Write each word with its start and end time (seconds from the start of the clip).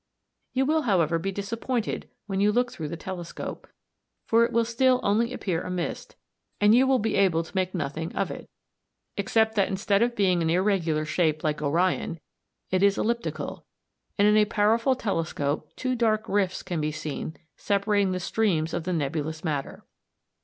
You 0.53 0.65
will, 0.65 0.81
however, 0.81 1.19
be 1.19 1.31
disappointed 1.31 2.09
when 2.25 2.39
you 2.39 2.51
look 2.51 2.71
through 2.71 2.87
the 2.87 2.97
telescope, 2.97 3.67
for 4.25 4.43
it 4.43 4.51
will 4.51 4.65
still 4.65 4.99
only 5.03 5.31
appear 5.31 5.61
a 5.61 5.69
mist, 5.69 6.15
and 6.59 6.73
you 6.73 6.87
will 6.87 6.97
be 6.97 7.13
able 7.13 7.43
to 7.43 7.55
make 7.55 7.75
nothing 7.75 8.11
of 8.15 8.31
it, 8.31 8.49
except 9.15 9.53
that 9.53 9.67
instead 9.67 10.01
of 10.01 10.15
being 10.15 10.37
of 10.39 10.47
an 10.47 10.49
irregular 10.49 11.05
shape 11.05 11.43
like 11.43 11.61
Orion, 11.61 12.19
it 12.71 12.81
is 12.81 12.97
elliptical; 12.97 13.67
and 14.17 14.27
in 14.27 14.37
a 14.37 14.45
powerful 14.45 14.95
telescope 14.95 15.69
two 15.75 15.93
dark 15.95 16.27
rifts 16.27 16.63
can 16.63 16.81
be 16.81 16.91
seen 16.91 17.37
separating 17.55 18.11
the 18.11 18.19
streams 18.19 18.73
of 18.73 18.87
nebulous 18.87 19.43
matter. 19.43 19.85